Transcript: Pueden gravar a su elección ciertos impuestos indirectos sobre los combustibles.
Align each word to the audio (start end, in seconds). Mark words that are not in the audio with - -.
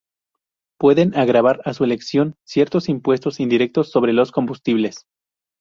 Pueden 0.79 1.11
gravar 1.11 1.61
a 1.63 1.75
su 1.75 1.83
elección 1.83 2.35
ciertos 2.43 2.89
impuestos 2.89 3.39
indirectos 3.39 3.91
sobre 3.91 4.13
los 4.13 4.31
combustibles. 4.31 5.05